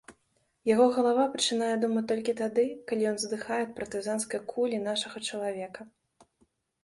Яго 0.69 0.85
галава 0.95 1.23
пачынае 1.33 1.73
думаць 1.83 2.03
толькі 2.11 2.35
тады, 2.39 2.63
калі 2.91 3.01
ён 3.11 3.17
здыхае 3.25 3.59
ад 3.65 3.71
партызанскай 3.79 4.41
кулі 4.53 4.77
нашага 4.89 5.17
чалавека. 5.29 5.81